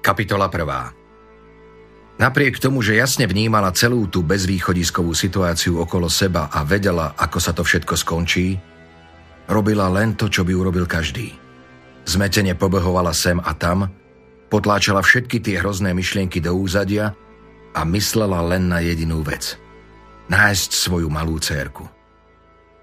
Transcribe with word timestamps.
Kapitola 0.00 0.48
1. 0.48 2.16
Napriek 2.16 2.56
tomu, 2.56 2.80
že 2.80 2.96
jasne 2.96 3.28
vnímala 3.28 3.68
celú 3.76 4.08
tú 4.08 4.24
bezvýchodiskovú 4.24 5.12
situáciu 5.12 5.76
okolo 5.76 6.08
seba 6.08 6.48
a 6.48 6.64
vedela, 6.64 7.12
ako 7.20 7.38
sa 7.40 7.52
to 7.52 7.60
všetko 7.60 8.00
skončí, 8.00 8.56
robila 9.44 9.92
len 9.92 10.16
to, 10.16 10.32
čo 10.32 10.40
by 10.40 10.56
urobil 10.56 10.88
každý. 10.88 11.36
Zmetene 12.08 12.56
pobehovala 12.56 13.12
sem 13.12 13.36
a 13.44 13.52
tam, 13.52 13.92
potláčala 14.48 15.04
všetky 15.04 15.44
tie 15.44 15.60
hrozné 15.60 15.92
myšlienky 15.92 16.40
do 16.40 16.56
úzadia 16.56 17.12
a 17.76 17.80
myslela 17.84 18.40
len 18.40 18.72
na 18.72 18.80
jedinú 18.80 19.20
vec. 19.20 19.60
Nájsť 20.32 20.70
svoju 20.76 21.12
malú 21.12 21.36
cérku. 21.36 21.84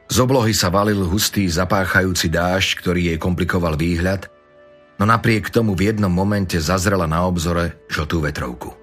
Z 0.06 0.22
oblohy 0.22 0.54
sa 0.54 0.70
valil 0.70 1.02
hustý 1.02 1.50
zapáchajúci 1.50 2.30
dážď, 2.30 2.70
ktorý 2.78 3.02
jej 3.10 3.18
komplikoval 3.18 3.74
výhľad– 3.74 4.30
no 4.98 5.04
napriek 5.06 5.54
tomu 5.54 5.78
v 5.78 5.94
jednom 5.94 6.12
momente 6.12 6.58
zazrela 6.58 7.06
na 7.06 7.26
obzore 7.26 7.86
žltú 7.90 8.22
vetrovku. 8.26 8.74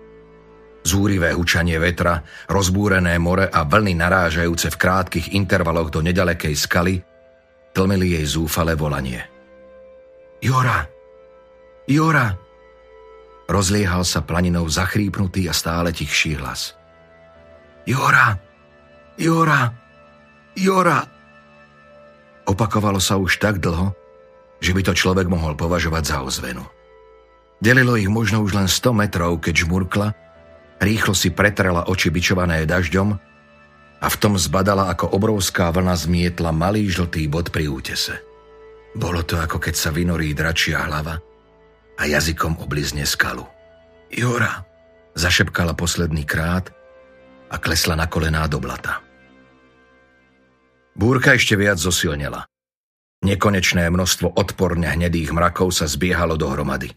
Zúrivé 0.85 1.33
hučanie 1.33 1.81
vetra, 1.81 2.21
rozbúrené 2.47 3.17
more 3.17 3.49
a 3.49 3.65
vlny 3.65 3.97
narážajúce 3.97 4.69
v 4.69 4.81
krátkých 4.81 5.33
intervaloch 5.33 5.89
do 5.89 6.05
nedalekej 6.05 6.55
skaly 6.55 7.01
tlmili 7.75 8.21
jej 8.21 8.27
zúfale 8.29 8.77
volanie. 8.79 9.25
Jora! 10.45 10.87
Jora! 11.89 12.37
Rozliehal 13.45 14.05
sa 14.05 14.25
planinou 14.25 14.69
zachrípnutý 14.69 15.49
a 15.49 15.57
stále 15.57 15.93
tichší 15.93 16.37
hlas. 16.37 16.77
Jora! 17.89 18.37
Jora! 19.17 19.73
Jora! 20.53 21.01
Opakovalo 22.45 23.01
sa 23.01 23.17
už 23.17 23.41
tak 23.41 23.59
dlho, 23.59 23.97
že 24.59 24.75
by 24.75 24.83
to 24.87 24.93
človek 24.95 25.27
mohol 25.31 25.59
považovať 25.59 26.03
za 26.05 26.17
ozvenu. 26.23 26.65
Delilo 27.63 27.97
ich 27.97 28.11
možno 28.11 28.43
už 28.45 28.59
len 28.59 28.69
100 28.69 28.93
metrov, 28.93 29.41
keď 29.41 29.65
žmurkla, 29.65 30.13
rýchlo 30.83 31.15
si 31.17 31.33
pretrela 31.33 31.89
oči 31.89 32.13
bičované 32.13 32.67
dažďom 32.69 33.09
a 34.05 34.07
v 34.07 34.17
tom 34.21 34.37
zbadala, 34.37 34.93
ako 34.93 35.17
obrovská 35.17 35.73
vlna 35.73 35.97
zmietla 35.97 36.53
malý 36.53 36.91
žltý 36.93 37.25
bod 37.31 37.49
pri 37.49 37.73
útese. 37.73 38.21
Bolo 38.95 39.25
to, 39.25 39.41
ako 39.41 39.59
keď 39.59 39.75
sa 39.75 39.91
vynorí 39.91 40.37
dračia 40.37 40.85
hlava 40.85 41.19
a 41.99 42.03
jazykom 42.05 42.61
oblizne 42.61 43.09
skalu. 43.09 43.43
Jora, 44.13 44.63
zašepkala 45.19 45.75
posledný 45.75 46.23
krát 46.23 46.71
a 47.51 47.57
klesla 47.59 47.99
na 47.99 48.07
kolená 48.07 48.47
do 48.47 48.63
blata. 48.63 49.03
Búrka 50.95 51.35
ešte 51.35 51.59
viac 51.59 51.79
zosilnela. 51.79 52.47
Nekonečné 53.25 53.89
množstvo 53.89 54.37
odporne 54.37 54.85
hnedých 54.85 55.33
mrakov 55.33 55.73
sa 55.73 55.89
zbiehalo 55.89 56.37
dohromady. 56.37 56.93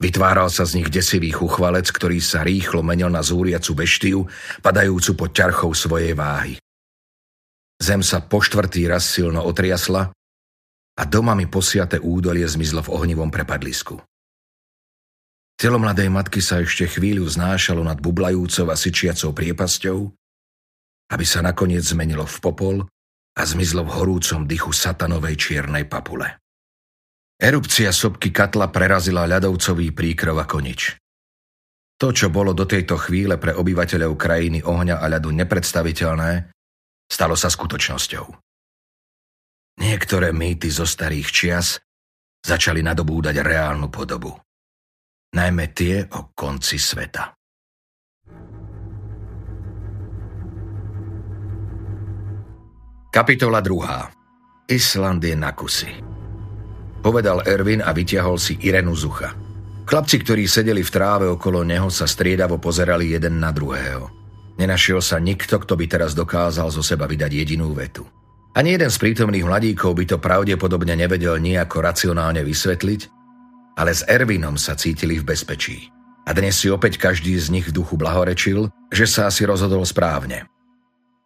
Vytváral 0.00 0.48
sa 0.48 0.64
z 0.64 0.80
nich 0.80 0.88
desivý 0.88 1.36
chuchvalec, 1.36 1.84
ktorý 1.92 2.16
sa 2.18 2.40
rýchlo 2.40 2.80
menil 2.80 3.12
na 3.12 3.20
zúriacu 3.20 3.76
beštiu, 3.76 4.24
padajúcu 4.64 5.12
pod 5.12 5.30
ťarchou 5.36 5.76
svojej 5.76 6.16
váhy. 6.16 6.56
Zem 7.76 8.00
sa 8.00 8.24
po 8.24 8.40
štvrtý 8.40 8.88
raz 8.88 9.04
silno 9.04 9.44
otriasla 9.44 10.08
a 10.96 11.02
domami 11.04 11.44
posiate 11.44 12.00
údolie 12.00 12.48
zmizlo 12.48 12.80
v 12.80 12.92
ohnivom 12.96 13.28
prepadlisku. 13.28 14.00
Telo 15.60 15.76
mladej 15.76 16.08
matky 16.08 16.40
sa 16.40 16.64
ešte 16.64 16.88
chvíľu 16.88 17.28
znášalo 17.28 17.84
nad 17.84 18.00
bublajúcou 18.00 18.72
a 18.72 18.76
syčiacou 18.80 19.36
priepasťou, 19.36 19.98
aby 21.12 21.24
sa 21.28 21.44
nakoniec 21.44 21.84
zmenilo 21.84 22.24
v 22.24 22.36
popol 22.40 22.76
a 23.34 23.42
zmizlo 23.42 23.82
v 23.82 23.94
horúcom 23.98 24.46
dychu 24.46 24.70
satanovej 24.70 25.34
čiernej 25.34 25.90
papule. 25.90 26.38
Erupcia 27.34 27.90
sopky 27.90 28.30
katla 28.30 28.70
prerazila 28.70 29.26
ľadovcový 29.26 29.90
príkrov 29.90 30.38
ako 30.38 30.58
nič. 30.62 30.94
To, 31.98 32.14
čo 32.14 32.30
bolo 32.30 32.54
do 32.54 32.66
tejto 32.66 32.94
chvíle 32.98 33.38
pre 33.38 33.54
obyvateľov 33.54 34.14
krajiny 34.14 34.62
ohňa 34.62 35.02
a 35.02 35.06
ľadu 35.10 35.34
nepredstaviteľné, 35.34 36.54
stalo 37.10 37.34
sa 37.34 37.50
skutočnosťou. 37.50 38.26
Niektoré 39.82 40.30
mýty 40.30 40.70
zo 40.70 40.86
starých 40.86 41.28
čias 41.34 41.82
začali 42.38 42.86
nadobúdať 42.86 43.42
reálnu 43.42 43.90
podobu. 43.90 44.30
Najmä 45.34 45.74
tie 45.74 46.06
o 46.14 46.30
konci 46.30 46.78
sveta. 46.78 47.33
Kapitola 53.14 53.62
2. 53.62 54.74
Island 54.74 55.22
je 55.22 55.38
na 55.38 55.54
kusy. 55.54 55.86
Povedal 56.98 57.46
Ervin 57.46 57.78
a 57.78 57.94
vytiahol 57.94 58.42
si 58.42 58.58
Irenu 58.58 58.90
z 58.98 59.06
ucha. 59.06 59.30
Chlapci, 59.86 60.18
ktorí 60.18 60.50
sedeli 60.50 60.82
v 60.82 60.90
tráve 60.90 61.30
okolo 61.30 61.62
neho, 61.62 61.86
sa 61.94 62.10
striedavo 62.10 62.58
pozerali 62.58 63.14
jeden 63.14 63.38
na 63.38 63.54
druhého. 63.54 64.10
Nenašiel 64.58 64.98
sa 64.98 65.22
nikto, 65.22 65.62
kto 65.62 65.78
by 65.78 65.86
teraz 65.86 66.10
dokázal 66.18 66.74
zo 66.74 66.82
seba 66.82 67.06
vydať 67.06 67.30
jedinú 67.30 67.70
vetu. 67.70 68.02
Ani 68.58 68.74
jeden 68.74 68.90
z 68.90 68.98
prítomných 68.98 69.46
mladíkov 69.46 69.94
by 69.94 70.04
to 70.10 70.18
pravdepodobne 70.18 70.98
nevedel 70.98 71.38
nejako 71.38 71.86
racionálne 71.86 72.42
vysvetliť, 72.42 73.00
ale 73.78 73.94
s 73.94 74.02
Ervinom 74.10 74.58
sa 74.58 74.74
cítili 74.74 75.22
v 75.22 75.30
bezpečí. 75.30 75.86
A 76.26 76.34
dnes 76.34 76.58
si 76.58 76.66
opäť 76.66 76.98
každý 76.98 77.38
z 77.38 77.46
nich 77.54 77.70
v 77.70 77.78
duchu 77.78 77.94
blahorečil, 77.94 78.74
že 78.90 79.06
sa 79.06 79.30
asi 79.30 79.46
rozhodol 79.46 79.86
správne. 79.86 80.50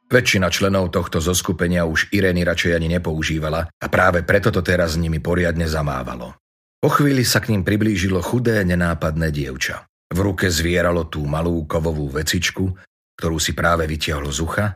Väčšina 0.08 0.48
členov 0.48 0.88
tohto 0.88 1.20
zoskupenia 1.20 1.84
už 1.84 2.08
Irény 2.16 2.40
radšej 2.40 2.72
ani 2.72 2.88
nepoužívala 2.96 3.68
a 3.68 3.86
práve 3.92 4.24
preto 4.24 4.48
to 4.48 4.64
teraz 4.64 4.96
s 4.96 5.00
nimi 5.00 5.20
poriadne 5.20 5.68
zamávalo. 5.68 6.32
Po 6.80 6.88
chvíli 6.88 7.28
sa 7.28 7.44
k 7.44 7.52
ním 7.52 7.60
priblížilo 7.60 8.24
chudé, 8.24 8.64
nenápadné 8.64 9.28
dievča. 9.28 9.84
V 10.08 10.18
ruke 10.24 10.48
zvieralo 10.48 11.04
tú 11.12 11.28
malú 11.28 11.68
kovovú 11.68 12.08
vecičku, 12.08 12.72
ktorú 13.20 13.36
si 13.36 13.52
práve 13.52 13.84
vytiahlo 13.84 14.32
z 14.32 14.40
ucha 14.40 14.66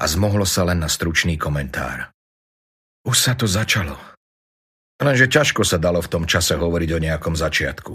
a 0.00 0.04
zmohlo 0.08 0.48
sa 0.48 0.64
len 0.64 0.80
na 0.80 0.88
stručný 0.88 1.36
komentár. 1.36 2.08
Už 3.04 3.16
sa 3.16 3.36
to 3.36 3.44
začalo. 3.44 3.98
Lenže 4.96 5.28
ťažko 5.28 5.68
sa 5.68 5.76
dalo 5.76 6.00
v 6.00 6.08
tom 6.08 6.24
čase 6.24 6.56
hovoriť 6.56 6.90
o 6.96 7.02
nejakom 7.02 7.36
začiatku. 7.36 7.92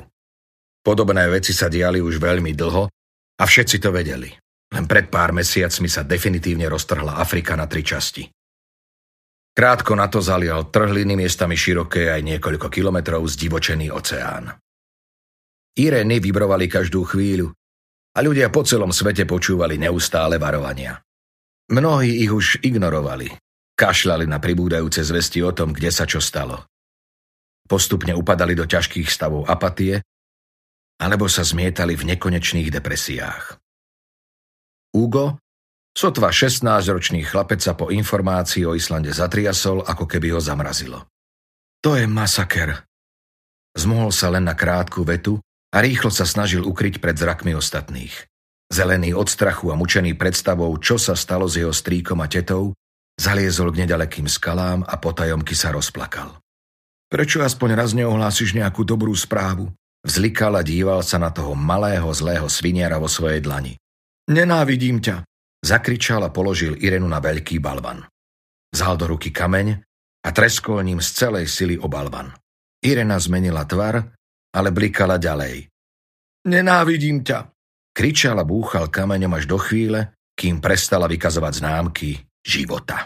Podobné 0.85 1.25
veci 1.29 1.57
sa 1.57 1.69
diali 1.69 1.97
už 1.97 2.21
veľmi 2.21 2.53
dlho 2.53 2.83
a 3.37 3.43
všetci 3.45 3.81
to 3.81 3.89
vedeli. 3.89 4.40
Len 4.71 4.85
pred 4.87 5.11
pár 5.11 5.35
mesiacmi 5.35 5.91
sa 5.91 6.07
definitívne 6.07 6.71
roztrhla 6.71 7.19
Afrika 7.19 7.59
na 7.59 7.67
tri 7.67 7.83
časti. 7.83 8.23
Krátko 9.51 9.99
na 9.99 10.07
to 10.07 10.23
zalial 10.23 10.71
trhliny 10.71 11.19
miestami 11.19 11.59
široké 11.59 12.07
aj 12.07 12.23
niekoľko 12.23 12.71
kilometrov 12.71 13.27
zdivočený 13.27 13.91
oceán. 13.91 14.47
Irény 15.75 16.23
vybrovali 16.23 16.71
každú 16.71 17.03
chvíľu 17.03 17.51
a 18.15 18.19
ľudia 18.23 18.47
po 18.47 18.63
celom 18.63 18.95
svete 18.95 19.27
počúvali 19.27 19.75
neustále 19.75 20.39
varovania. 20.39 21.03
Mnohí 21.71 22.23
ich 22.23 22.31
už 22.31 22.63
ignorovali, 22.63 23.31
kašľali 23.75 24.27
na 24.27 24.39
pribúdajúce 24.39 25.03
zvesti 25.03 25.39
o 25.43 25.51
tom, 25.55 25.71
kde 25.71 25.91
sa 25.91 26.03
čo 26.07 26.19
stalo. 26.23 26.67
Postupne 27.67 28.11
upadali 28.11 28.55
do 28.55 28.67
ťažkých 28.67 29.07
stavov 29.07 29.47
apatie 29.47 30.03
alebo 30.99 31.27
sa 31.31 31.43
zmietali 31.43 31.95
v 31.95 32.15
nekonečných 32.15 32.67
depresiách. 32.71 33.60
Ugo, 34.91 35.39
sotva 35.95 36.35
16-ročný 36.35 37.23
chlapec 37.23 37.63
sa 37.63 37.73
po 37.79 37.87
informácii 37.91 38.67
o 38.67 38.75
Islande 38.75 39.15
zatriasol, 39.15 39.87
ako 39.87 40.03
keby 40.03 40.35
ho 40.35 40.39
zamrazilo. 40.43 41.07
To 41.81 41.95
je 41.95 42.05
masaker. 42.05 42.83
Zmohol 43.71 44.11
sa 44.11 44.27
len 44.29 44.43
na 44.43 44.53
krátku 44.53 45.07
vetu 45.07 45.39
a 45.71 45.79
rýchlo 45.79 46.11
sa 46.11 46.27
snažil 46.27 46.67
ukryť 46.67 46.99
pred 46.99 47.15
zrakmi 47.15 47.55
ostatných. 47.55 48.11
Zelený 48.71 49.15
od 49.15 49.27
strachu 49.31 49.71
a 49.71 49.79
mučený 49.79 50.15
predstavou, 50.19 50.75
čo 50.79 50.99
sa 50.99 51.15
stalo 51.15 51.47
s 51.47 51.59
jeho 51.59 51.71
strýkom 51.71 52.19
a 52.19 52.27
tetou, 52.27 52.75
zaliezol 53.15 53.71
k 53.71 53.87
nedalekým 53.87 54.27
skalám 54.27 54.83
a 54.83 54.95
potajomky 54.99 55.55
sa 55.55 55.71
rozplakal. 55.71 56.39
Prečo 57.11 57.43
aspoň 57.43 57.69
raz 57.75 57.91
neohlásiš 57.91 58.55
nejakú 58.55 58.87
dobrú 58.87 59.11
správu? 59.11 59.71
Vzlikal 60.03 60.55
a 60.55 60.63
díval 60.63 61.03
sa 61.03 61.19
na 61.19 61.27
toho 61.31 61.51
malého 61.51 62.07
zlého 62.15 62.47
sviniara 62.47 62.95
vo 62.95 63.11
svojej 63.11 63.43
dlani. 63.43 63.80
Nenávidím 64.29 65.01
ťa, 65.01 65.25
zakričal 65.65 66.21
a 66.21 66.29
položil 66.29 66.77
Irenu 66.77 67.09
na 67.09 67.17
veľký 67.17 67.57
balvan. 67.57 68.05
Vzal 68.69 68.95
do 69.01 69.17
ruky 69.17 69.33
kameň 69.33 69.81
a 70.21 70.29
treskol 70.29 70.85
ním 70.85 71.01
z 71.01 71.09
celej 71.25 71.49
sily 71.49 71.75
o 71.81 71.89
balvan. 71.89 72.29
Irena 72.81 73.17
zmenila 73.17 73.65
tvar, 73.65 74.13
ale 74.53 74.69
blikala 74.69 75.17
ďalej. 75.17 75.69
Nenávidím 76.47 77.21
ťa, 77.21 77.53
kričal 77.93 78.37
a 78.41 78.45
búchal 78.45 78.89
kameňom 78.89 79.37
až 79.37 79.45
do 79.45 79.57
chvíle, 79.61 80.17
kým 80.33 80.57
prestala 80.57 81.05
vykazovať 81.05 81.53
známky 81.61 82.17
života. 82.41 83.05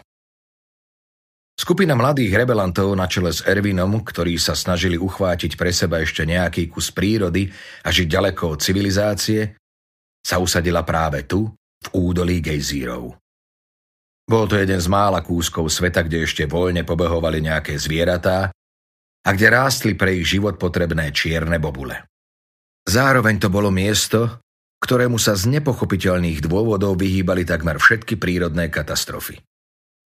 Skupina 1.55 1.95
mladých 1.95 2.35
rebelantov 2.35 2.91
na 2.99 3.07
čele 3.07 3.31
s 3.31 3.39
Ervinom, 3.47 4.03
ktorí 4.03 4.35
sa 4.35 4.55
snažili 4.55 4.99
uchvátiť 4.99 5.55
pre 5.55 5.71
seba 5.71 6.03
ešte 6.03 6.27
nejaký 6.27 6.67
kus 6.67 6.91
prírody 6.91 7.47
a 7.83 7.91
žiť 7.95 8.07
ďaleko 8.11 8.55
od 8.55 8.59
civilizácie, 8.59 9.55
sa 10.25 10.41
usadila 10.41 10.81
práve 10.81 11.29
tu, 11.29 11.45
v 11.85 11.87
údolí 11.93 12.41
gejzírov. 12.41 13.13
Bol 14.25 14.49
to 14.49 14.57
jeden 14.57 14.81
z 14.81 14.89
mála 14.89 15.21
kúskov 15.21 15.69
sveta, 15.69 16.01
kde 16.01 16.25
ešte 16.25 16.49
voľne 16.49 16.81
pobehovali 16.81 17.45
nejaké 17.45 17.77
zvieratá 17.77 18.49
a 19.21 19.29
kde 19.29 19.47
rástli 19.53 19.93
pre 19.93 20.17
ich 20.17 20.25
život 20.25 20.57
potrebné 20.57 21.13
čierne 21.13 21.61
bobule. 21.61 22.09
Zároveň 22.89 23.37
to 23.37 23.53
bolo 23.53 23.69
miesto, 23.69 24.41
ktorému 24.81 25.21
sa 25.21 25.37
z 25.37 25.61
nepochopiteľných 25.61 26.41
dôvodov 26.41 26.97
vyhýbali 26.97 27.45
takmer 27.45 27.77
všetky 27.77 28.17
prírodné 28.17 28.73
katastrofy. 28.73 29.37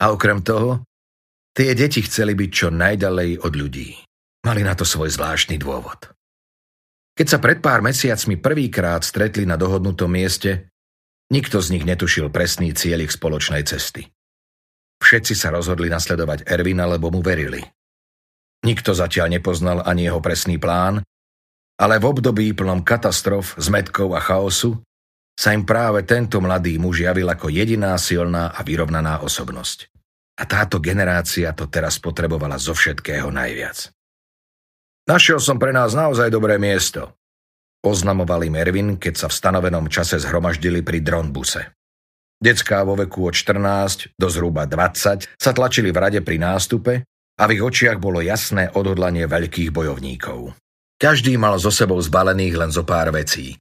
A 0.02 0.10
okrem 0.10 0.42
toho, 0.42 0.82
tie 1.54 1.78
deti 1.78 2.02
chceli 2.02 2.34
byť 2.34 2.50
čo 2.50 2.68
najdalej 2.74 3.42
od 3.42 3.54
ľudí. 3.54 3.94
Mali 4.46 4.62
na 4.62 4.74
to 4.74 4.82
svoj 4.82 5.10
zvláštny 5.14 5.58
dôvod. 5.58 6.17
Keď 7.18 7.26
sa 7.26 7.42
pred 7.42 7.58
pár 7.58 7.82
mesiacmi 7.82 8.38
prvýkrát 8.38 9.02
stretli 9.02 9.42
na 9.42 9.58
dohodnutom 9.58 10.06
mieste, 10.06 10.70
nikto 11.34 11.58
z 11.58 11.74
nich 11.74 11.82
netušil 11.82 12.30
presný 12.30 12.70
cieľ 12.70 13.10
ich 13.10 13.12
spoločnej 13.18 13.66
cesty. 13.66 14.06
Všetci 15.02 15.34
sa 15.34 15.50
rozhodli 15.50 15.90
nasledovať 15.90 16.46
Ervina, 16.46 16.86
lebo 16.86 17.10
mu 17.10 17.18
verili. 17.18 17.58
Nikto 18.62 18.94
zatiaľ 18.94 19.34
nepoznal 19.34 19.82
ani 19.82 20.06
jeho 20.06 20.22
presný 20.22 20.62
plán, 20.62 21.02
ale 21.78 21.98
v 21.98 22.06
období 22.06 22.54
plnom 22.54 22.86
katastrof, 22.86 23.58
zmetkov 23.58 24.14
a 24.14 24.22
chaosu 24.22 24.78
sa 25.34 25.50
im 25.54 25.66
práve 25.66 26.06
tento 26.06 26.38
mladý 26.38 26.78
muž 26.78 27.02
javil 27.02 27.26
ako 27.30 27.50
jediná 27.50 27.98
silná 27.98 28.54
a 28.54 28.62
vyrovnaná 28.62 29.26
osobnosť. 29.26 29.90
A 30.38 30.46
táto 30.46 30.78
generácia 30.78 31.50
to 31.50 31.66
teraz 31.66 31.98
potrebovala 31.98 32.62
zo 32.62 32.78
všetkého 32.78 33.30
najviac. 33.30 33.90
Našiel 35.08 35.40
som 35.40 35.56
pre 35.56 35.72
nás 35.72 35.96
naozaj 35.96 36.28
dobré 36.28 36.60
miesto. 36.60 37.16
Oznamoval 37.80 38.44
im 38.44 38.60
Ervin, 38.60 38.88
keď 39.00 39.24
sa 39.24 39.26
v 39.32 39.38
stanovenom 39.40 39.88
čase 39.88 40.20
zhromaždili 40.20 40.84
pri 40.84 41.00
dronbuse. 41.00 41.72
Decká 42.36 42.84
vo 42.84 42.92
veku 42.92 43.24
od 43.24 43.32
14 43.32 44.12
do 44.20 44.28
zhruba 44.28 44.68
20 44.68 45.32
sa 45.32 45.50
tlačili 45.56 45.88
v 45.88 45.98
rade 45.98 46.20
pri 46.20 46.36
nástupe 46.36 47.08
a 47.08 47.42
v 47.48 47.50
ich 47.56 47.64
očiach 47.64 47.96
bolo 47.96 48.20
jasné 48.20 48.68
odhodlanie 48.76 49.24
veľkých 49.24 49.72
bojovníkov. 49.72 50.52
Každý 51.00 51.40
mal 51.40 51.56
so 51.56 51.72
sebou 51.72 51.96
zbalených 51.96 52.54
len 52.60 52.70
zo 52.70 52.84
pár 52.84 53.08
vecí. 53.08 53.56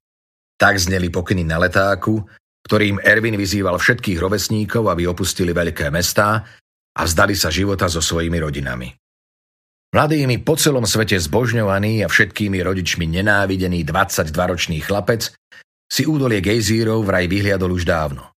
Tak 0.59 0.75
zneli 0.75 1.07
pokyny 1.07 1.47
na 1.47 1.63
letáku, 1.63 2.27
ktorým 2.67 2.99
Ervin 2.99 3.39
vyzýval 3.39 3.79
všetkých 3.79 4.19
rovesníkov, 4.19 4.83
aby 4.91 5.07
opustili 5.07 5.55
veľké 5.55 5.95
mestá 5.95 6.43
a 6.91 7.01
vzdali 7.07 7.39
sa 7.39 7.47
života 7.47 7.87
so 7.87 8.03
svojimi 8.03 8.35
rodinami. 8.43 8.91
Mladými 9.97 10.45
po 10.45 10.53
celom 10.53 10.85
svete 10.85 11.17
zbožňovaný 11.17 12.05
a 12.05 12.07
všetkými 12.07 12.61
rodičmi 12.61 13.09
nenávidený 13.17 13.81
22-ročný 13.81 14.77
chlapec 14.85 15.33
si 15.89 16.05
údolie 16.05 16.37
gejzírov 16.37 17.01
vraj 17.01 17.25
vyhliadol 17.25 17.73
už 17.73 17.89
dávno. 17.89 18.29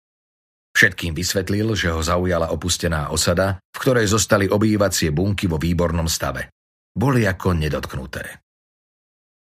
Všetkým 0.73 1.13
vysvetlil, 1.13 1.77
že 1.77 1.93
ho 1.93 2.01
zaujala 2.01 2.49
opustená 2.57 3.13
osada, 3.13 3.61
v 3.77 3.77
ktorej 3.77 4.09
zostali 4.09 4.49
obývacie 4.49 5.13
bunky 5.13 5.53
vo 5.53 5.61
výbornom 5.61 6.09
stave. 6.09 6.49
Boli 6.97 7.29
ako 7.29 7.53
nedotknuté. 7.53 8.41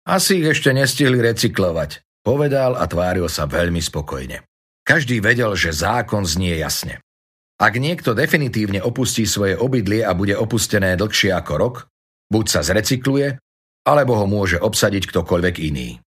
Asi 0.04 0.44
ich 0.44 0.52
ešte 0.52 0.76
nestihli 0.76 1.24
recyklovať, 1.24 2.04
povedal 2.20 2.76
a 2.76 2.84
tváril 2.84 3.32
sa 3.32 3.48
veľmi 3.48 3.80
spokojne. 3.80 4.44
Každý 4.84 5.24
vedel, 5.24 5.56
že 5.56 5.72
zákon 5.72 6.28
znie 6.28 6.60
jasne. 6.60 7.00
Ak 7.56 7.80
niekto 7.80 8.12
definitívne 8.12 8.84
opustí 8.84 9.24
svoje 9.24 9.56
obydlie 9.56 10.04
a 10.04 10.12
bude 10.12 10.36
opustené 10.36 11.00
dlhšie 11.00 11.32
ako 11.32 11.54
rok, 11.56 11.76
Buď 12.30 12.46
sa 12.46 12.60
zrecykluje, 12.62 13.36
alebo 13.84 14.14
ho 14.14 14.26
môže 14.30 14.56
obsadiť 14.62 15.10
ktokoľvek 15.10 15.56
iný. 15.66 15.98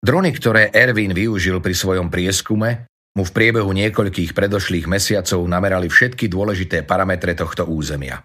Drony, 0.00 0.32
ktoré 0.32 0.72
Erwin 0.72 1.12
využil 1.12 1.60
pri 1.60 1.76
svojom 1.76 2.08
prieskume, 2.08 2.88
mu 3.14 3.22
v 3.22 3.34
priebehu 3.34 3.70
niekoľkých 3.70 4.34
predošlých 4.34 4.90
mesiacov 4.90 5.40
namerali 5.46 5.86
všetky 5.86 6.26
dôležité 6.26 6.82
parametre 6.82 7.36
tohto 7.36 7.64
územia. 7.68 8.24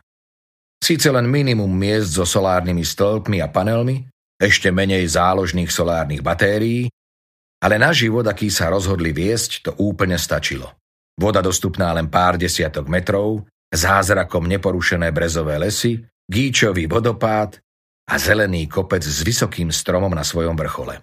Síce 0.80 1.12
len 1.12 1.28
minimum 1.28 1.70
miest 1.70 2.16
so 2.16 2.26
solárnymi 2.26 2.82
stĺpmi 2.82 3.44
a 3.44 3.52
panelmi, 3.52 4.08
ešte 4.40 4.72
menej 4.72 5.04
záložných 5.12 5.70
solárnych 5.70 6.24
batérií, 6.24 6.88
ale 7.60 7.76
na 7.76 7.92
život, 7.92 8.24
aký 8.24 8.48
sa 8.48 8.72
rozhodli 8.72 9.12
viesť, 9.12 9.52
to 9.68 9.72
úplne 9.84 10.16
stačilo. 10.16 10.80
Voda 11.20 11.44
dostupná 11.44 11.92
len 11.92 12.08
pár 12.08 12.40
desiatok 12.40 12.88
metrov, 12.88 13.44
zázrakom 13.68 14.48
neporušené 14.48 15.12
brezové 15.12 15.60
lesy, 15.60 16.00
gíčový 16.30 16.86
vodopád 16.86 17.58
a 18.06 18.16
zelený 18.22 18.70
kopec 18.70 19.02
s 19.02 19.26
vysokým 19.26 19.74
stromom 19.74 20.14
na 20.14 20.22
svojom 20.22 20.54
vrchole. 20.54 21.02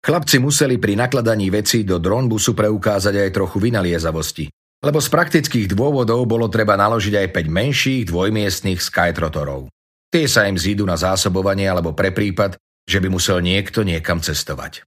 Chlapci 0.00 0.40
museli 0.40 0.80
pri 0.80 0.96
nakladaní 0.96 1.52
veci 1.52 1.84
do 1.84 2.00
dronbusu 2.00 2.56
preukázať 2.56 3.28
aj 3.28 3.34
trochu 3.36 3.60
vynaliezavosti, 3.60 4.48
lebo 4.80 4.96
z 4.96 5.08
praktických 5.12 5.76
dôvodov 5.76 6.24
bolo 6.24 6.48
treba 6.48 6.72
naložiť 6.78 7.14
aj 7.20 7.28
5 7.36 7.50
menších 7.52 8.02
dvojmiestných 8.08 8.80
skytrotorov. 8.80 9.68
Tie 10.08 10.24
sa 10.24 10.48
im 10.48 10.56
zídu 10.56 10.88
na 10.88 10.96
zásobovanie 10.96 11.68
alebo 11.68 11.92
pre 11.92 12.16
prípad, 12.16 12.56
že 12.88 12.98
by 12.98 13.12
musel 13.12 13.44
niekto 13.44 13.84
niekam 13.84 14.24
cestovať. 14.24 14.82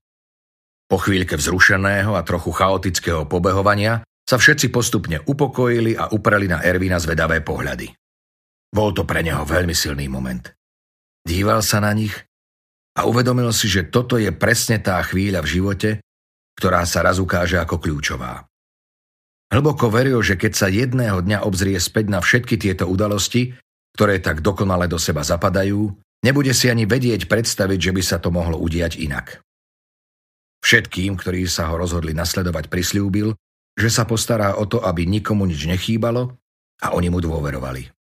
Po 0.90 1.00
chvíľke 1.00 1.38
vzrušeného 1.38 2.12
a 2.12 2.26
trochu 2.26 2.52
chaotického 2.52 3.24
pobehovania 3.24 4.04
sa 4.26 4.36
všetci 4.36 4.68
postupne 4.68 5.22
upokojili 5.24 5.96
a 5.96 6.12
upreli 6.12 6.50
na 6.50 6.60
Ervina 6.60 7.00
zvedavé 7.00 7.40
pohľady. 7.40 7.88
Bol 8.74 8.90
to 8.90 9.06
pre 9.06 9.22
neho 9.22 9.46
veľmi 9.46 9.70
silný 9.70 10.10
moment. 10.10 10.42
Díval 11.22 11.62
sa 11.62 11.78
na 11.78 11.94
nich 11.94 12.10
a 12.98 13.06
uvedomil 13.06 13.54
si, 13.54 13.70
že 13.70 13.86
toto 13.86 14.18
je 14.18 14.34
presne 14.34 14.82
tá 14.82 14.98
chvíľa 15.06 15.46
v 15.46 15.50
živote, 15.54 15.90
ktorá 16.58 16.82
sa 16.82 17.06
raz 17.06 17.22
ukáže 17.22 17.54
ako 17.62 17.78
kľúčová. 17.78 18.50
Hlboko 19.54 19.86
veril, 19.86 20.18
že 20.26 20.34
keď 20.34 20.52
sa 20.58 20.66
jedného 20.66 21.22
dňa 21.22 21.46
obzrie 21.46 21.78
späť 21.78 22.10
na 22.10 22.18
všetky 22.18 22.58
tieto 22.58 22.90
udalosti, 22.90 23.54
ktoré 23.94 24.18
tak 24.18 24.42
dokonale 24.42 24.90
do 24.90 24.98
seba 24.98 25.22
zapadajú, 25.22 25.94
nebude 26.26 26.50
si 26.50 26.66
ani 26.66 26.82
vedieť 26.82 27.30
predstaviť, 27.30 27.78
že 27.78 27.94
by 27.94 28.02
sa 28.02 28.18
to 28.18 28.34
mohlo 28.34 28.58
udiať 28.58 28.98
inak. 28.98 29.38
Všetkým, 30.66 31.14
ktorí 31.14 31.46
sa 31.46 31.70
ho 31.70 31.78
rozhodli 31.78 32.10
nasledovať, 32.10 32.66
prislúbil, 32.66 33.38
že 33.78 33.88
sa 33.92 34.02
postará 34.02 34.58
o 34.58 34.66
to, 34.66 34.82
aby 34.82 35.06
nikomu 35.06 35.46
nič 35.46 35.62
nechýbalo 35.70 36.34
a 36.82 36.90
oni 36.90 37.12
mu 37.12 37.22
dôverovali. 37.22 38.03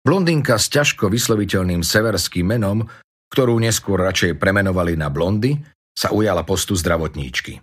Blondinka 0.00 0.56
s 0.56 0.72
ťažko 0.72 1.12
vysloviteľným 1.12 1.84
severským 1.84 2.48
menom, 2.56 2.88
ktorú 3.30 3.60
neskôr 3.60 4.00
radšej 4.00 4.40
premenovali 4.40 4.96
na 4.96 5.12
Blondy, 5.12 5.60
sa 5.92 6.08
ujala 6.10 6.40
postu 6.42 6.72
zdravotníčky. 6.72 7.60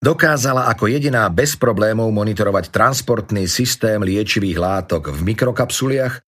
Dokázala 0.00 0.68
ako 0.72 0.88
jediná 0.88 1.28
bez 1.28 1.60
problémov 1.60 2.08
monitorovať 2.12 2.72
transportný 2.72 3.44
systém 3.44 4.00
liečivých 4.00 4.56
látok 4.56 5.12
v 5.12 5.20
mikrokapsuliach, 5.32 6.24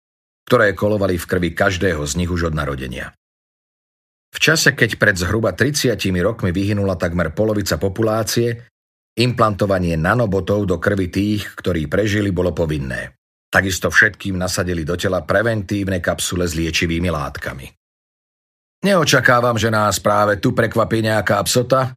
ktoré 0.47 0.75
kolovali 0.79 1.19
v 1.19 1.27
krvi 1.27 1.51
každého 1.51 2.03
z 2.07 2.13
nich 2.23 2.31
už 2.31 2.51
od 2.51 2.55
narodenia. 2.55 3.11
V 4.31 4.39
čase, 4.39 4.75
keď 4.75 4.99
pred 4.99 5.17
zhruba 5.19 5.51
30 5.51 5.99
rokmi 6.23 6.55
vyhynula 6.55 6.95
takmer 6.95 7.35
polovica 7.35 7.75
populácie, 7.75 8.71
implantovanie 9.19 9.99
nanobotov 9.99 10.71
do 10.71 10.77
krvi 10.79 11.11
tých, 11.11 11.57
ktorí 11.59 11.91
prežili, 11.91 12.31
bolo 12.31 12.55
povinné. 12.55 13.19
Takisto 13.47 13.89
všetkým 13.89 14.35
nasadili 14.37 14.83
do 14.83 14.99
tela 14.99 15.23
preventívne 15.23 16.03
kapsule 16.03 16.45
s 16.45 16.59
liečivými 16.59 17.09
látkami. 17.09 17.67
Neočakávam, 18.85 19.57
že 19.57 19.73
nás 19.73 20.03
práve 20.03 20.39
tu 20.39 20.53
prekvapí 20.53 21.01
nejaká 21.01 21.41
psota, 21.47 21.95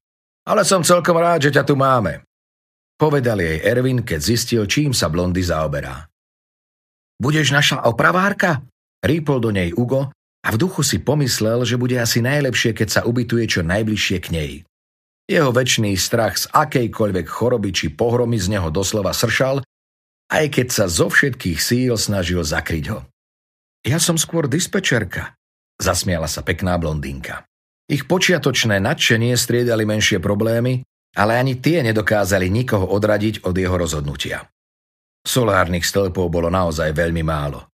ale 0.47 0.61
som 0.63 0.85
celkom 0.85 1.17
rád, 1.19 1.49
že 1.49 1.53
ťa 1.59 1.63
tu 1.67 1.75
máme. 1.75 2.23
Povedal 2.99 3.39
jej 3.39 3.61
Ervin, 3.63 4.03
keď 4.03 4.19
zistil, 4.19 4.63
čím 4.65 4.91
sa 4.91 5.07
blondy 5.07 5.39
zaoberá. 5.39 6.09
Budeš 7.19 7.51
naša 7.51 7.83
opravárka? 7.83 8.63
Rýpol 9.03 9.39
do 9.39 9.51
nej 9.51 9.71
Ugo 9.75 10.11
a 10.43 10.47
v 10.51 10.59
duchu 10.59 10.83
si 10.83 10.99
pomyslel, 10.99 11.63
že 11.67 11.79
bude 11.79 11.95
asi 11.99 12.23
najlepšie, 12.23 12.75
keď 12.75 12.87
sa 12.87 13.01
ubytuje 13.03 13.47
čo 13.47 13.61
najbližšie 13.63 14.17
k 14.23 14.27
nej. 14.31 14.51
Jeho 15.29 15.53
väčší 15.53 15.93
strach 15.99 16.41
z 16.41 16.49
akejkoľvek 16.49 17.27
choroby 17.29 17.69
či 17.69 17.93
pohromy 17.93 18.39
z 18.41 18.57
neho 18.57 18.73
doslova 18.73 19.13
sršal 19.13 19.61
aj 20.29 20.45
keď 20.53 20.67
sa 20.69 20.85
zo 20.85 21.09
všetkých 21.09 21.57
síl 21.57 21.97
snažil 21.97 22.45
zakryť 22.45 22.85
ho. 22.93 22.99
Ja 23.81 23.97
som 23.97 24.15
skôr 24.15 24.45
dispečerka, 24.45 25.33
zasmiala 25.81 26.29
sa 26.29 26.45
pekná 26.45 26.77
blondínka. 26.77 27.49
Ich 27.89 28.05
počiatočné 28.05 28.77
nadšenie 28.77 29.33
striedali 29.33 29.81
menšie 29.81 30.21
problémy, 30.21 30.85
ale 31.17 31.41
ani 31.41 31.57
tie 31.57 31.81
nedokázali 31.81 32.45
nikoho 32.53 32.85
odradiť 32.85 33.41
od 33.49 33.55
jeho 33.57 33.73
rozhodnutia. 33.73 34.45
Solárnych 35.25 35.83
stĺpov 35.83 36.29
bolo 36.29 36.53
naozaj 36.53 36.93
veľmi 36.93 37.25
málo. 37.25 37.65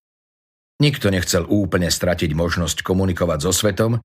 Nikto 0.80 1.12
nechcel 1.12 1.44
úplne 1.44 1.92
stratiť 1.92 2.32
možnosť 2.32 2.80
komunikovať 2.80 3.38
so 3.44 3.52
svetom 3.52 4.00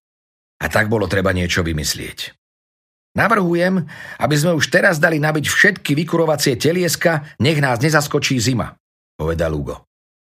a 0.62 0.66
tak 0.68 0.92
bolo 0.92 1.08
treba 1.08 1.32
niečo 1.32 1.64
vymyslieť. 1.64 2.41
Navrhujem, 3.12 3.84
aby 4.24 4.36
sme 4.40 4.56
už 4.56 4.72
teraz 4.72 4.96
dali 4.96 5.20
nabiť 5.20 5.46
všetky 5.52 5.92
vykurovacie 6.00 6.56
telieska, 6.56 7.36
nech 7.44 7.60
nás 7.60 7.84
nezaskočí 7.84 8.40
zima, 8.40 8.72
povedal 9.20 9.52
Hugo. 9.52 9.84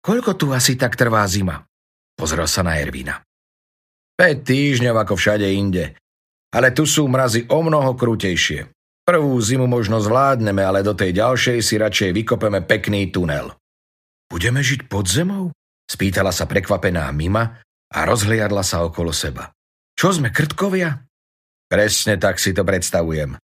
Koľko 0.02 0.36
tu 0.36 0.50
asi 0.52 0.74
tak 0.76 0.98
trvá 0.98 1.22
zima? 1.30 1.62
Pozrel 2.18 2.50
sa 2.50 2.66
na 2.66 2.82
Ervína. 2.82 3.22
5 4.18 4.46
týždňov 4.46 4.96
ako 5.06 5.14
všade 5.16 5.48
inde. 5.54 5.96
Ale 6.54 6.70
tu 6.70 6.86
sú 6.86 7.10
mrazy 7.10 7.50
o 7.50 7.66
mnoho 7.66 7.98
krutejšie. 7.98 8.70
Prvú 9.04 9.36
zimu 9.36 9.66
možno 9.66 9.98
zvládneme, 10.00 10.62
ale 10.64 10.86
do 10.86 10.94
tej 10.94 11.18
ďalšej 11.18 11.58
si 11.66 11.76
radšej 11.76 12.10
vykopeme 12.14 12.62
pekný 12.64 13.10
tunel. 13.10 13.52
Budeme 14.30 14.64
žiť 14.64 14.88
pod 14.88 15.10
zemou? 15.10 15.50
Spýtala 15.84 16.32
sa 16.32 16.48
prekvapená 16.48 17.10
Mima 17.12 17.60
a 17.92 18.00
rozhliadla 18.08 18.64
sa 18.64 18.82
okolo 18.88 19.12
seba. 19.12 19.52
Čo 19.94 20.16
sme 20.16 20.32
krtkovia? 20.32 21.04
Presne 21.70 22.20
tak 22.22 22.38
si 22.38 22.52
to 22.54 22.62
predstavujem. 22.62 23.40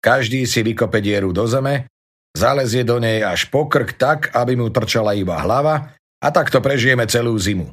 Každý 0.00 0.48
si 0.48 0.64
vykope 0.64 1.04
dieru 1.04 1.32
do 1.32 1.44
zeme, 1.44 1.92
zalezie 2.32 2.84
do 2.88 2.96
nej 2.96 3.20
až 3.20 3.52
pokrk 3.52 3.96
tak, 4.00 4.32
aby 4.32 4.56
mu 4.56 4.72
trčala 4.72 5.12
iba 5.12 5.36
hlava 5.40 5.92
a 6.20 6.28
takto 6.32 6.64
prežijeme 6.64 7.04
celú 7.04 7.36
zimu. 7.36 7.68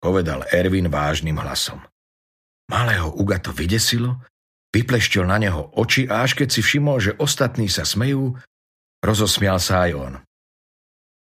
Povedal 0.00 0.48
Ervin 0.48 0.88
vážnym 0.88 1.36
hlasom. 1.36 1.80
Malého 2.72 3.12
Uga 3.12 3.36
to 3.42 3.52
vydesilo, 3.52 4.16
vypleštil 4.72 5.26
na 5.26 5.36
neho 5.36 5.74
oči 5.76 6.06
a 6.06 6.24
až 6.24 6.38
keď 6.38 6.48
si 6.48 6.60
všimol, 6.64 6.96
že 7.02 7.16
ostatní 7.18 7.68
sa 7.68 7.84
smejú, 7.84 8.38
rozosmial 9.04 9.60
sa 9.60 9.88
aj 9.88 9.92
on. 9.96 10.14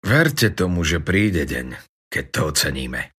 Verte 0.05 0.53
tomu, 0.53 0.85
že 0.85 1.01
príde 1.01 1.47
deň, 1.47 1.73
keď 2.11 2.25
to 2.29 2.39
oceníme. 2.53 3.15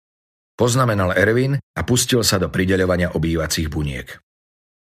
Poznamenal 0.58 1.14
Ervin 1.14 1.58
a 1.58 1.80
pustil 1.86 2.22
sa 2.26 2.38
do 2.38 2.50
prideľovania 2.50 3.14
obývacích 3.14 3.70
buniek. 3.70 4.18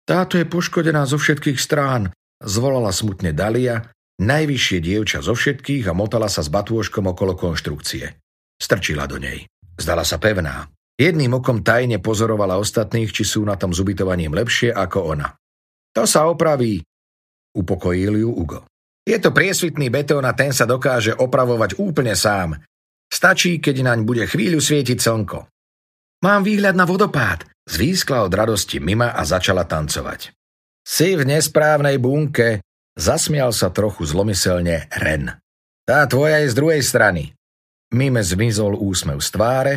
Táto 0.08 0.40
je 0.40 0.48
poškodená 0.48 1.04
zo 1.04 1.20
všetkých 1.20 1.60
strán, 1.60 2.16
zvolala 2.40 2.96
smutne 2.96 3.36
Dalia, 3.36 3.92
najvyššie 4.24 4.80
dievča 4.80 5.20
zo 5.20 5.36
všetkých 5.36 5.92
a 5.92 5.94
motala 5.94 6.32
sa 6.32 6.40
s 6.40 6.48
batôžkom 6.48 7.12
okolo 7.12 7.36
konštrukcie. 7.36 8.16
Strčila 8.56 9.04
do 9.04 9.20
nej. 9.20 9.44
Zdala 9.76 10.08
sa 10.08 10.16
pevná. 10.16 10.72
Jedným 10.96 11.44
okom 11.44 11.62
tajne 11.62 12.00
pozorovala 12.00 12.56
ostatných, 12.56 13.12
či 13.12 13.28
sú 13.28 13.44
na 13.44 13.60
tom 13.60 13.76
s 13.76 13.84
ubytovaním 13.84 14.32
lepšie 14.32 14.72
ako 14.72 15.14
ona. 15.14 15.36
To 15.94 16.08
sa 16.08 16.26
opraví, 16.26 16.82
upokojil 17.54 18.18
ju 18.18 18.30
Ugo. 18.32 18.64
Je 19.04 19.20
to 19.20 19.36
priesvitný 19.36 19.92
betón 19.92 20.24
a 20.24 20.34
ten 20.34 20.56
sa 20.56 20.64
dokáže 20.64 21.20
opravovať 21.20 21.78
úplne 21.84 22.16
sám. 22.16 22.56
Stačí, 23.08 23.60
keď 23.60 23.92
naň 23.92 24.00
bude 24.08 24.24
chvíľu 24.24 24.64
svietiť 24.64 25.00
slnko. 25.00 25.57
Mám 26.18 26.50
výhľad 26.50 26.74
na 26.74 26.90
vodopád, 26.90 27.46
zvýskla 27.70 28.26
od 28.26 28.34
radosti 28.34 28.82
Mima 28.82 29.14
a 29.14 29.22
začala 29.22 29.70
tancovať. 29.70 30.34
Si 30.82 31.14
v 31.14 31.22
nesprávnej 31.30 32.02
bunke, 32.02 32.66
zasmial 32.98 33.54
sa 33.54 33.70
trochu 33.70 34.08
zlomyselne 34.10 34.90
Ren. 34.98 35.38
Tá 35.86 36.10
tvoja 36.10 36.42
je 36.42 36.52
z 36.52 36.58
druhej 36.58 36.82
strany. 36.82 37.38
Mime 37.94 38.20
zmizol 38.26 38.76
úsmev 38.76 39.22
z 39.22 39.30
tváre, 39.30 39.74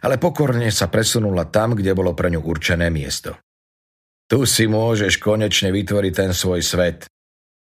ale 0.00 0.16
pokorne 0.16 0.70
sa 0.70 0.86
presunula 0.86 1.50
tam, 1.50 1.74
kde 1.74 1.92
bolo 1.92 2.14
pre 2.14 2.30
ňu 2.30 2.40
určené 2.40 2.88
miesto. 2.88 3.36
Tu 4.30 4.46
si 4.46 4.70
môžeš 4.70 5.18
konečne 5.18 5.74
vytvoriť 5.74 6.12
ten 6.14 6.30
svoj 6.30 6.62
svet, 6.62 7.10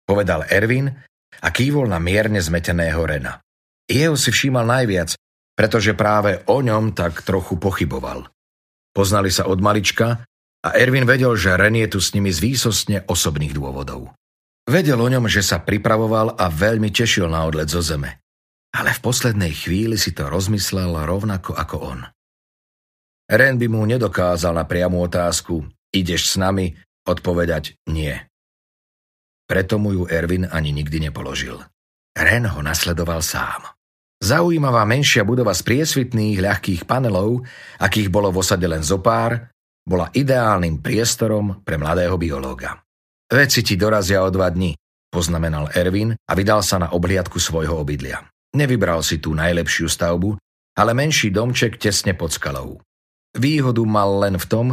povedal 0.09 0.41
Ervin 0.49 0.89
a 1.37 1.47
kývol 1.53 1.85
na 1.85 2.01
mierne 2.01 2.41
zmeteného 2.41 2.97
Rena. 3.05 3.37
Jeho 3.85 4.17
si 4.17 4.33
všímal 4.33 4.65
najviac, 4.65 5.13
pretože 5.57 5.97
práve 5.97 6.45
o 6.45 6.61
ňom 6.61 6.93
tak 6.93 7.25
trochu 7.25 7.57
pochyboval. 7.57 8.29
Poznali 8.93 9.33
sa 9.33 9.49
od 9.49 9.57
malička 9.57 10.21
a 10.61 10.69
Erwin 10.77 11.09
vedel, 11.09 11.33
že 11.33 11.57
Ren 11.57 11.73
je 11.73 11.97
tu 11.97 11.99
s 11.99 12.13
nimi 12.13 12.29
z 12.29 12.37
výsostne 12.45 13.01
osobných 13.09 13.57
dôvodov. 13.57 14.13
Vedel 14.69 15.01
o 15.01 15.09
ňom, 15.09 15.25
že 15.25 15.41
sa 15.41 15.63
pripravoval 15.63 16.37
a 16.37 16.45
veľmi 16.53 16.93
tešil 16.93 17.25
na 17.25 17.41
odlet 17.49 17.65
zo 17.65 17.81
zeme. 17.81 18.21
Ale 18.77 18.93
v 18.93 19.01
poslednej 19.01 19.57
chvíli 19.57 19.97
si 19.97 20.13
to 20.13 20.29
rozmyslel 20.29 20.93
rovnako 20.93 21.57
ako 21.57 21.75
on. 21.81 21.99
Ren 23.27 23.57
by 23.57 23.67
mu 23.67 23.81
nedokázal 23.89 24.53
na 24.53 24.69
priamu 24.69 25.01
otázku 25.01 25.65
ideš 25.91 26.31
s 26.31 26.35
nami 26.39 26.75
odpovedať 27.07 27.79
nie. 27.91 28.13
Preto 29.47 29.79
mu 29.79 29.95
ju 29.95 30.03
Erwin 30.11 30.47
ani 30.51 30.75
nikdy 30.75 31.07
nepoložil. 31.07 31.63
Ren 32.11 32.43
ho 32.51 32.59
nasledoval 32.59 33.23
sám. 33.23 33.76
Zaujímavá 34.17 34.81
menšia 34.89 35.21
budova 35.21 35.53
z 35.53 35.61
priesvitných 35.61 36.41
ľahkých 36.41 36.89
panelov, 36.89 37.45
akých 37.77 38.09
bolo 38.09 38.33
v 38.33 38.41
osade 38.41 38.65
len 38.65 38.81
zopár, 38.81 39.53
bola 39.85 40.09
ideálnym 40.11 40.81
priestorom 40.81 41.61
pre 41.61 41.77
mladého 41.77 42.17
biológa. 42.17 42.81
Veci 43.29 43.61
ti 43.61 43.77
dorazia 43.77 44.25
o 44.25 44.33
dva 44.33 44.49
dni, 44.49 44.73
poznamenal 45.13 45.69
Ervin 45.77 46.17
a 46.17 46.33
vydal 46.33 46.65
sa 46.65 46.81
na 46.81 46.89
obliadku 46.91 47.37
svojho 47.37 47.77
obydlia. 47.77 48.25
Nevybral 48.57 49.05
si 49.05 49.21
tú 49.21 49.37
najlepšiu 49.37 49.85
stavbu, 49.85 50.33
ale 50.81 50.91
menší 50.97 51.29
domček 51.29 51.77
tesne 51.77 52.17
pod 52.17 52.33
skalou. 52.33 52.81
Výhodu 53.37 53.85
mal 53.85 54.17
len 54.17 54.41
v 54.41 54.45
tom, 54.49 54.67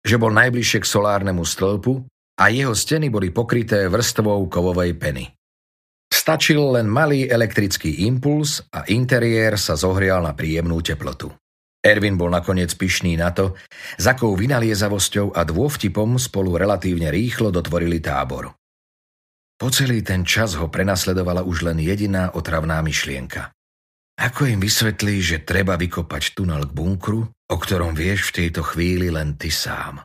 že 0.00 0.16
bol 0.16 0.32
najbližšie 0.32 0.80
k 0.80 0.86
solárnemu 0.88 1.44
stĺpu 1.44 2.00
a 2.40 2.48
jeho 2.48 2.72
steny 2.72 3.12
boli 3.12 3.28
pokryté 3.28 3.92
vrstvou 3.92 4.48
kovovej 4.48 4.96
peny. 4.96 5.35
Stačil 6.26 6.58
len 6.74 6.90
malý 6.90 7.30
elektrický 7.30 8.02
impuls 8.02 8.58
a 8.74 8.82
interiér 8.90 9.54
sa 9.54 9.78
zohrial 9.78 10.26
na 10.26 10.34
príjemnú 10.34 10.82
teplotu. 10.82 11.30
Ervin 11.78 12.18
bol 12.18 12.34
nakoniec 12.34 12.74
pyšný 12.74 13.14
na 13.14 13.30
to, 13.30 13.54
s 13.94 14.04
akou 14.10 14.34
vynaliezavosťou 14.34 15.38
a 15.38 15.46
dôvtipom 15.46 16.18
spolu 16.18 16.58
relatívne 16.58 17.14
rýchlo 17.14 17.54
dotvorili 17.54 18.02
tábor. 18.02 18.58
Po 19.54 19.70
celý 19.70 20.02
ten 20.02 20.26
čas 20.26 20.58
ho 20.58 20.66
prenasledovala 20.66 21.46
už 21.46 21.62
len 21.62 21.78
jediná 21.78 22.34
otravná 22.34 22.82
myšlienka. 22.82 23.54
Ako 24.18 24.50
im 24.50 24.58
vysvetlí, 24.58 25.22
že 25.22 25.46
treba 25.46 25.78
vykopať 25.78 26.34
tunel 26.34 26.66
k 26.66 26.74
bunkru, 26.74 27.22
o 27.30 27.54
ktorom 27.54 27.94
vieš 27.94 28.34
v 28.34 28.42
tejto 28.42 28.66
chvíli 28.66 29.14
len 29.14 29.38
ty 29.38 29.54
sám? 29.54 30.02